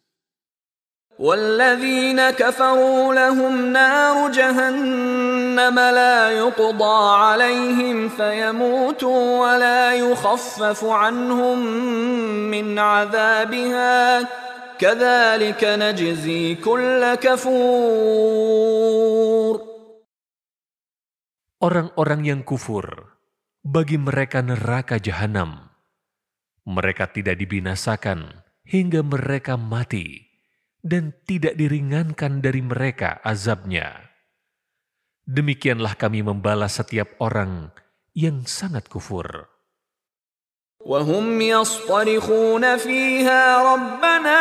والذين 1.21 2.31
كفروا 2.31 3.15
لهم 3.15 3.73
نار 3.73 4.31
جهنم 4.33 5.79
لا 5.79 6.31
يقضى 6.31 6.99
عليهم 7.13 8.09
فيموتوا 8.09 9.41
ولا 9.41 9.95
يخفف 9.95 10.85
عنهم 10.85 11.59
من 12.51 12.79
عذابها 12.79 14.29
كذلك 14.79 15.65
نجزي 15.65 16.55
كل 16.55 17.15
كفور 17.15 18.41
Orang-orang 21.65 22.25
yang 22.25 22.41
kufur, 22.41 23.17
bagi 23.61 24.01
mereka 24.01 24.41
neraka 24.41 24.97
jahanam. 24.97 25.69
Mereka 26.65 27.13
tidak 27.13 27.37
dibinasakan 27.37 28.45
hingga 28.65 29.05
mereka 29.05 29.61
mati 29.61 30.25
dan 30.81 31.13
tidak 31.29 31.61
diringankan 31.61 32.41
dari 32.41 32.65
mereka 32.65 33.21
azabnya. 33.21 34.09
Demikianlah 35.29 36.01
kami 36.01 36.25
membalas 36.25 36.81
setiap 36.81 37.21
orang 37.21 37.71
yang 38.17 38.49
sangat 38.49 38.89
kufur. 38.89 39.51
وهم 40.81 41.41
يصطرخون 41.41 42.77
فيها 42.77 43.43
ربنا 43.75 44.41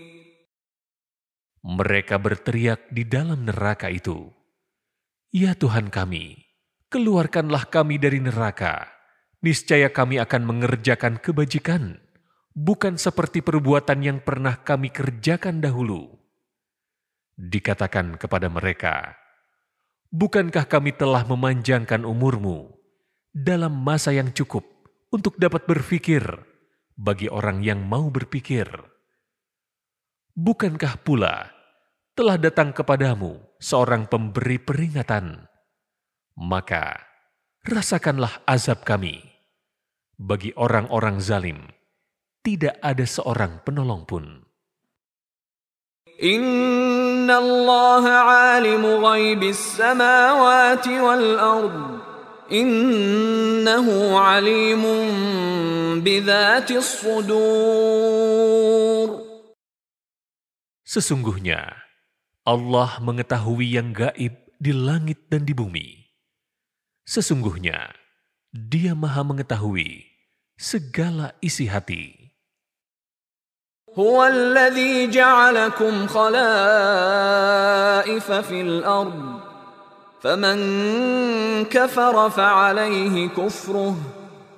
Mereka 1.71 2.19
berteriak 2.19 2.91
di 2.91 3.07
dalam 3.07 3.47
neraka 3.47 3.87
itu, 3.87 4.27
"Ya 5.31 5.55
Tuhan 5.55 5.87
kami, 5.87 6.43
keluarkanlah 6.91 7.71
kami 7.71 7.95
dari 7.95 8.19
neraka. 8.19 8.91
Niscaya 9.39 9.87
kami 9.87 10.19
akan 10.19 10.51
mengerjakan 10.51 11.23
kebajikan, 11.23 11.95
bukan 12.51 12.99
seperti 12.99 13.39
perbuatan 13.39 14.03
yang 14.03 14.19
pernah 14.19 14.59
kami 14.59 14.91
kerjakan 14.91 15.63
dahulu." 15.63 16.11
Dikatakan 17.39 18.19
kepada 18.19 18.51
mereka, 18.51 19.15
"Bukankah 20.11 20.67
kami 20.67 20.91
telah 20.91 21.23
memanjangkan 21.23 22.03
umurmu 22.03 22.67
dalam 23.31 23.79
masa 23.79 24.11
yang 24.11 24.35
cukup 24.35 24.67
untuk 25.07 25.39
dapat 25.39 25.63
berpikir 25.71 26.19
bagi 26.99 27.31
orang 27.31 27.63
yang 27.63 27.79
mau 27.87 28.11
berpikir?" 28.11 28.67
Bukankah 30.35 30.99
pula 30.99 31.60
telah 32.11 32.35
datang 32.35 32.75
kepadamu 32.75 33.39
seorang 33.61 34.07
pemberi 34.07 34.59
peringatan, 34.59 35.47
maka 36.35 36.99
rasakanlah 37.63 38.43
azab 38.47 38.83
kami. 38.83 39.23
Bagi 40.21 40.53
orang-orang 40.53 41.17
zalim, 41.17 41.65
tidak 42.45 42.77
ada 42.85 43.01
seorang 43.09 43.65
penolong 43.65 44.05
pun. 44.05 44.45
Inna 46.21 47.41
Allah 47.41 48.05
alimu 48.61 49.01
ghaibis 49.01 49.81
samawati 49.81 50.93
wal 51.01 51.41
ard. 51.41 52.05
Innahu 52.53 54.13
alimun 54.13 55.09
bidhatis 56.05 57.01
sudur. 57.01 57.41
Sesungguhnya, 60.85 61.80
Allah 62.46 63.02
mengetahui 63.02 63.74
yang 63.74 63.90
gaib 63.90 64.34
di 64.62 64.72
langit 64.72 65.26
dan 65.28 65.42
di 65.42 65.52
bumi. 65.52 66.06
Sesungguhnya 67.06 67.94
Dia 68.54 68.94
Maha 68.94 69.26
mengetahui 69.26 70.06
segala 70.56 71.34
isi 71.42 71.66
hati. 71.66 72.26
هو 73.96 74.24
الذي 74.24 75.08
جعلكم 75.08 76.06
خلائف 76.06 76.38
في 78.32 78.60
الأرض 78.60 79.40
فمن 80.20 80.58
كفر 81.64 82.30
فعليه 82.30 83.28
كفره 83.28 83.96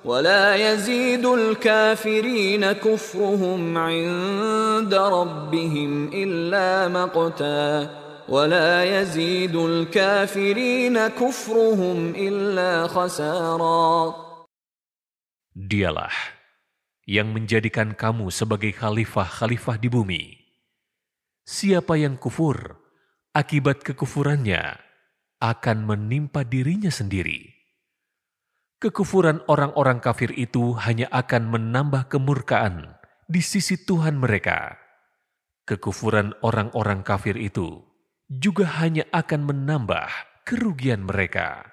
ولا 0.04 0.56
يزيد 0.56 1.26
الكافرين 1.26 2.72
كفرهم 2.72 3.60
عند 3.78 4.94
ربهم 4.94 5.90
إلا 6.14 6.88
مقتا 6.88 7.90
ولا 8.28 8.84
يزيد 8.84 9.56
الكافرين 9.56 10.96
كفرهم 11.08 11.98
إلا 12.14 12.86
خسارا 12.86 13.92
Dialah 15.58 16.14
yang 17.02 17.34
menjadikan 17.34 17.98
kamu 17.98 18.30
sebagai 18.30 18.70
khalifah-khalifah 18.70 19.74
di 19.82 19.90
bumi. 19.90 20.38
Siapa 21.42 21.98
yang 21.98 22.14
kufur, 22.14 22.78
akibat 23.34 23.82
kekufurannya 23.82 24.78
akan 25.42 25.78
menimpa 25.82 26.46
dirinya 26.46 26.94
sendiri. 26.94 27.51
Kekufuran 28.83 29.39
orang-orang 29.47 30.03
kafir 30.03 30.35
itu 30.35 30.75
hanya 30.75 31.07
akan 31.07 31.47
menambah 31.55 32.11
kemurkaan 32.11 32.99
di 33.31 33.39
sisi 33.39 33.79
Tuhan 33.79 34.19
mereka. 34.19 34.75
Kekufuran 35.63 36.35
orang-orang 36.43 36.99
kafir 36.99 37.39
itu 37.39 37.79
juga 38.27 38.67
hanya 38.83 39.07
akan 39.15 39.47
menambah 39.47 40.11
kerugian 40.43 41.07
mereka. 41.07 41.72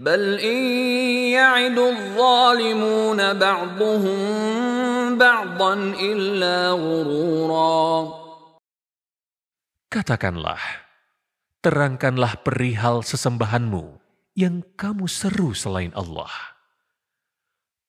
بل 0.00 0.36
إن 0.44 0.60
يعد 1.32 1.78
الظالمون 1.78 3.20
بعضهم 3.32 4.18
بعضا 5.18 5.74
إلا 5.96 6.56
غرورا 6.76 7.88
Katakanlah, 9.86 10.60
terangkanlah 11.64 12.44
perihal 12.44 13.00
sesembahanmu 13.00 13.96
yang 14.36 14.60
kamu 14.76 15.08
seru 15.08 15.56
selain 15.56 15.94
Allah. 15.96 16.28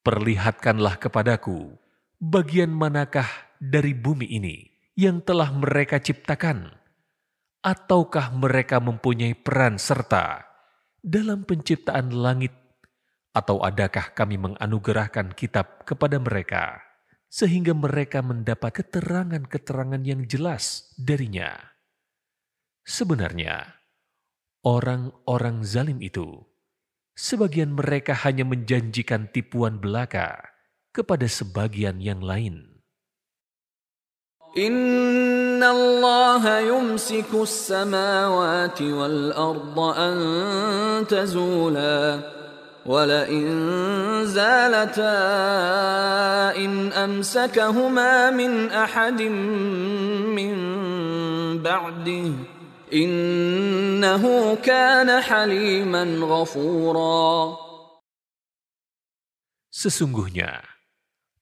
Perlihatkanlah 0.08 1.04
kepadaku 1.04 1.76
bagian 2.22 2.72
manakah 2.72 3.28
dari 3.60 3.92
bumi 3.92 4.30
ini 4.30 4.72
yang 4.96 5.20
telah 5.20 5.52
mereka 5.52 6.00
ciptakan, 6.00 6.72
ataukah 7.66 8.32
mereka 8.32 8.80
mempunyai 8.80 9.36
peran 9.36 9.76
serta 9.76 10.48
dalam 11.03 11.43
penciptaan 11.43 12.15
langit, 12.15 12.55
atau 13.35 13.59
adakah 13.61 14.15
kami 14.15 14.38
menganugerahkan 14.38 15.35
kitab 15.35 15.83
kepada 15.85 16.17
mereka 16.23 16.93
sehingga 17.33 17.73
mereka 17.73 18.21
mendapat 18.21 18.85
keterangan-keterangan 18.85 20.05
yang 20.05 20.29
jelas 20.29 20.93
darinya. 21.01 21.57
Sebenarnya, 22.85 23.81
orang-orang 24.69 25.65
zalim 25.65 26.05
itu, 26.05 26.45
sebagian 27.17 27.73
mereka 27.73 28.12
hanya 28.29 28.45
menjanjikan 28.45 29.33
tipuan 29.33 29.81
belaka 29.81 30.45
kepada 30.93 31.25
sebagian 31.25 32.05
yang 32.05 32.21
lain. 32.21 32.69
Allah 35.63 36.44
yumsiku 36.63 37.44
samawati 37.46 38.94
wal 38.94 39.34
arda 39.34 39.90
an 39.96 40.16
tazula 41.06 42.38
ولئن 42.88 43.44
زالتا 44.32 45.20
إن 46.56 46.96
أمسكهما 46.96 48.32
من 48.32 48.72
أحد 48.72 49.22
من 50.32 50.56
بعده 51.60 52.32
إنه 52.94 54.24
كان 54.63 55.10
حليما 55.22 56.04
غفورا 56.24 57.28
Sesungguhnya 59.78 60.66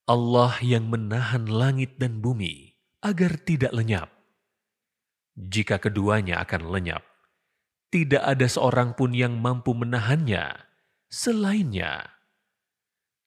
Allah 0.10 0.60
yang 0.60 0.92
menahan 0.92 1.48
langit 1.48 1.96
dan 2.02 2.20
bumi 2.20 2.69
agar 3.04 3.38
tidak 3.42 3.72
lenyap. 3.76 4.10
Jika 5.36 5.78
keduanya 5.84 6.40
akan 6.42 6.72
lenyap, 6.72 7.04
tidak 7.92 8.24
ada 8.24 8.48
seorang 8.48 8.96
pun 8.96 9.12
yang 9.12 9.38
mampu 9.38 9.76
menahannya 9.76 10.64
selainnya. 11.12 12.16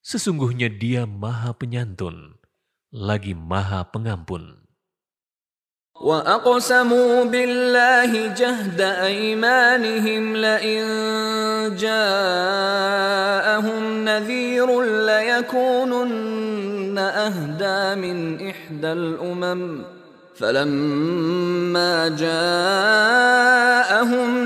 Sesungguhnya 0.00 0.72
dia 0.72 1.04
maha 1.04 1.52
penyantun, 1.52 2.40
lagi 2.92 3.36
maha 3.36 3.84
pengampun. 3.92 4.68
وأقسموا 5.98 7.24
بالله 7.24 8.26
جهد 8.38 8.80
أيمانهم 8.80 10.36
لئن 10.36 10.86
جاءهم 11.74 13.04
نذير 14.04 14.82
ليكونن 14.82 16.12
أهدى 16.98 17.80
من 18.00 18.48
إحدى 18.50 18.90
الأمم 18.92 19.84
فلما 20.38 22.08
جاءهم 22.14 23.48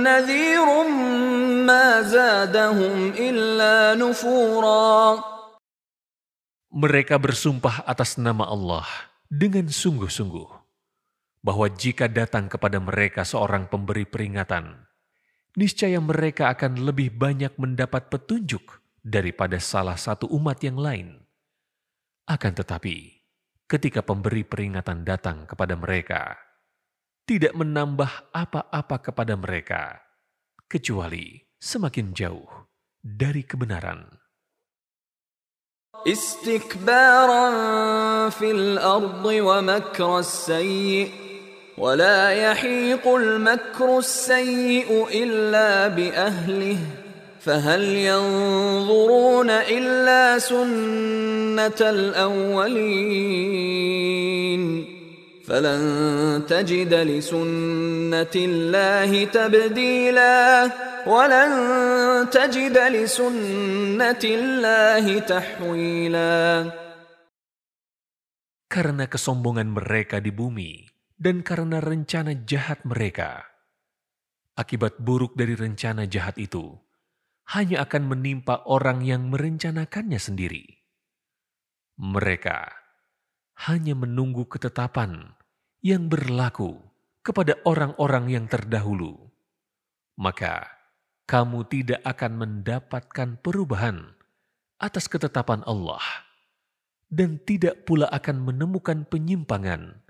نذير 0.02 0.68
ما 1.68 2.02
زادهم 2.02 3.12
إلا 3.12 3.94
نفورا 4.00 5.20
Mereka 6.72 7.20
bersumpah 7.20 7.84
atas 7.84 8.16
nama 8.16 8.48
Allah 8.48 8.88
dengan 9.28 9.68
sungguh-sungguh 9.68 10.48
bahwa 11.44 11.68
jika 11.68 12.08
datang 12.08 12.48
kepada 12.48 12.80
mereka 12.80 13.28
seorang 13.28 13.68
pemberi 13.68 14.08
peringatan, 14.08 14.88
niscaya 15.52 16.00
mereka 16.00 16.48
akan 16.48 16.80
lebih 16.80 17.12
banyak 17.12 17.52
mendapat 17.60 18.08
petunjuk 18.08 18.80
daripada 19.04 19.60
salah 19.60 20.00
satu 20.00 20.30
umat 20.32 20.64
yang 20.64 20.80
lain. 20.80 21.20
Akan 22.28 22.54
tetapi, 22.54 22.96
ketika 23.66 24.00
pemberi 24.06 24.46
peringatan 24.46 25.02
datang 25.02 25.44
kepada 25.48 25.74
mereka, 25.74 26.38
tidak 27.26 27.54
menambah 27.54 28.34
apa-apa 28.34 28.96
kepada 29.00 29.34
mereka, 29.38 30.02
kecuali 30.70 31.38
semakin 31.58 32.14
jauh 32.14 32.48
dari 33.02 33.42
kebenaran. 33.42 34.22
استكبارا 36.02 37.46
في 38.30 38.50
الأرض 38.50 39.24
ومكر 39.24 40.18
السيء 40.18 41.10
ولا 41.78 42.30
يحيق 42.30 43.08
المكر 43.08 43.98
السيء 43.98 44.88
إلا 45.22 45.88
بأهله 45.88 46.78
فهل 47.46 47.82
ينظرون 47.82 49.50
إلا 49.50 50.38
سنة 50.38 51.80
الأولين 51.80 53.02
فلن 55.42 55.82
تجد 56.46 56.94
لسنة 56.94 58.34
الله 58.36 59.10
تبديلا 59.24 60.38
ولن 61.06 61.52
تجد 62.30 62.76
لسنة 62.78 64.22
الله 64.24 65.18
تحويلا 65.18 66.38
Karena 68.72 69.04
kesombongan 69.04 69.68
mereka 69.68 70.16
di 70.22 70.32
bumi 70.32 70.88
dan 71.20 71.44
karena 71.44 71.76
rencana 71.76 72.32
jahat 72.48 72.88
mereka, 72.88 73.44
akibat 74.56 74.96
buruk 74.96 75.36
dari 75.36 75.52
rencana 75.52 76.08
jahat 76.08 76.40
itu 76.40 76.72
hanya 77.47 77.87
akan 77.87 78.11
menimpa 78.11 78.67
orang 78.67 79.03
yang 79.07 79.31
merencanakannya 79.31 80.19
sendiri. 80.19 80.83
Mereka 81.95 82.69
hanya 83.67 83.95
menunggu 83.97 84.45
ketetapan 84.45 85.33
yang 85.81 86.11
berlaku 86.11 86.77
kepada 87.27 87.59
orang-orang 87.67 88.31
yang 88.31 88.45
terdahulu, 88.47 89.31
maka 90.15 90.67
kamu 91.27 91.67
tidak 91.67 91.99
akan 92.07 92.39
mendapatkan 92.39 93.35
perubahan 93.43 94.15
atas 94.79 95.11
ketetapan 95.11 95.59
Allah, 95.67 95.99
dan 97.11 97.35
tidak 97.43 97.83
pula 97.83 98.07
akan 98.07 98.47
menemukan 98.47 99.03
penyimpangan 99.03 100.07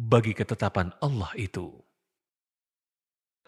bagi 0.00 0.32
ketetapan 0.32 0.96
Allah 1.04 1.28
itu. 1.36 1.83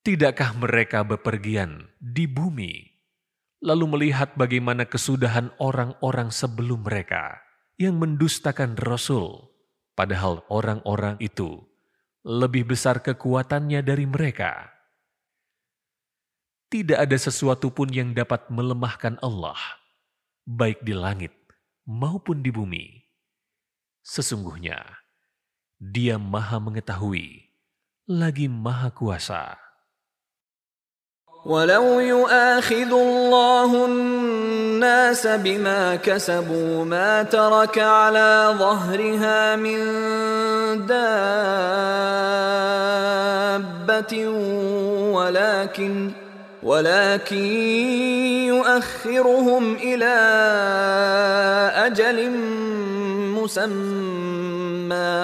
Tidakkah 0.00 0.56
mereka 0.56 1.04
bepergian 1.04 1.92
di 2.00 2.24
bumi, 2.24 2.80
lalu 3.60 3.84
melihat 3.84 4.32
bagaimana 4.40 4.88
kesudahan 4.88 5.52
orang-orang 5.60 6.32
sebelum 6.32 6.80
mereka 6.80 7.44
yang 7.76 8.00
mendustakan 8.00 8.72
Rasul, 8.80 9.52
padahal 9.92 10.48
orang-orang 10.48 11.20
itu 11.20 11.60
lebih 12.24 12.72
besar 12.72 13.04
kekuatannya 13.04 13.84
dari 13.84 14.08
mereka. 14.08 14.72
Tidak 16.72 16.96
ada 16.96 17.20
sesuatu 17.20 17.68
pun 17.68 17.92
yang 17.92 18.16
dapat 18.16 18.48
melemahkan 18.48 19.20
Allah, 19.20 19.60
baik 20.48 20.80
di 20.80 20.96
langit 20.96 21.36
maupun 21.84 22.40
di 22.40 22.48
bumi 22.48 23.03
Sesungguhnya, 24.03 24.79
dia 25.79 26.17
maha 26.17 26.57
mengetahui, 26.59 27.53
lagi 28.09 28.47
maha 28.49 28.89
kuasa. 28.91 29.69
ولو 31.45 31.99
يؤاخذ 31.99 32.91
الله 32.91 33.85
الناس 33.85 35.27
بما 35.27 35.95
كسبوا 35.95 36.85
ما 36.85 37.23
ترك 37.23 37.79
على 37.79 38.55
ظهرها 38.59 39.55
من 39.55 39.79
دابة 40.85 41.07
ولكن 45.15 46.11
ولكن 46.63 47.45
يؤخرهم 48.51 49.75
إلى 49.75 50.15
أجل 51.87 52.19
مسمى 53.43 55.17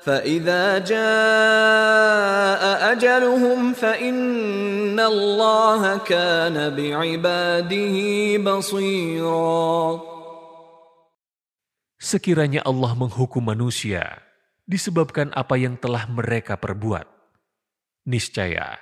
فإذا 0.00 0.78
جاء 0.78 2.62
أجلهم 2.92 3.72
فإن 3.72 5.00
الله 5.00 5.82
كان 6.08 6.56
بعباده 6.74 7.96
بصيرا 8.40 9.70
Sekiranya 12.00 12.64
Allah 12.64 12.96
menghukum 12.96 13.44
manusia 13.44 14.24
disebabkan 14.64 15.28
apa 15.36 15.60
yang 15.60 15.76
telah 15.76 16.08
mereka 16.08 16.56
perbuat, 16.56 17.04
niscaya 18.08 18.80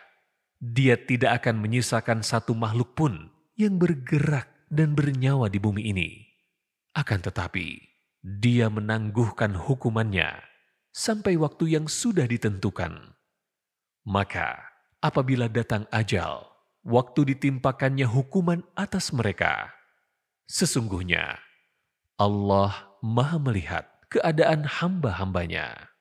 Dia 0.62 0.94
tidak 0.94 1.42
akan 1.42 1.58
menyisakan 1.58 2.22
satu 2.22 2.54
makhluk 2.54 2.94
pun 2.94 3.30
yang 3.58 3.74
bergerak 3.74 4.46
dan 4.70 4.94
bernyawa 4.94 5.50
di 5.50 5.58
bumi 5.58 5.90
ini. 5.90 6.10
Akan 6.94 7.22
tetapi, 7.22 7.78
dia 8.23 8.71
menangguhkan 8.71 9.51
hukumannya 9.51 10.39
sampai 10.95 11.35
waktu 11.35 11.75
yang 11.75 11.91
sudah 11.91 12.23
ditentukan. 12.23 13.19
Maka, 14.07 14.63
apabila 15.03 15.51
datang 15.51 15.83
ajal, 15.91 16.47
waktu 16.87 17.35
ditimpakannya 17.35 18.07
hukuman 18.07 18.63
atas 18.79 19.11
mereka, 19.11 19.75
sesungguhnya 20.47 21.39
Allah 22.15 22.95
Maha 23.03 23.39
Melihat 23.43 23.85
keadaan 24.07 24.63
hamba-hambanya. 24.63 25.92